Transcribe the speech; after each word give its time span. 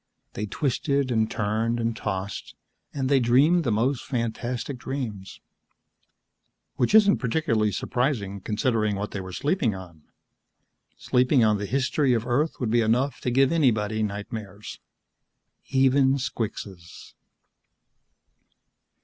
They 0.33 0.47
twisted 0.47 1.11
and 1.11 1.29
turned 1.29 1.79
and 1.79 1.95
tossed, 1.95 2.55
and 2.91 3.07
they 3.07 3.19
dreamed 3.19 3.63
the 3.63 3.71
most 3.71 4.03
fantastic 4.03 4.79
dreams 4.79 5.39
Which 6.75 6.95
isn't 6.95 7.19
particularly 7.19 7.71
surprising, 7.71 8.41
considering 8.41 8.95
what 8.95 9.11
they 9.11 9.21
were 9.21 9.31
sleeping 9.31 9.75
on. 9.75 10.01
Sleeping 10.97 11.43
on 11.43 11.59
the 11.59 11.67
history 11.67 12.13
of 12.15 12.25
Earth 12.25 12.59
would 12.59 12.71
be 12.71 12.81
enough 12.81 13.21
to 13.21 13.29
give 13.29 13.51
anybody 13.51 14.01
nightmares. 14.01 14.79
Even 15.67 16.17
squixes. 16.17 17.13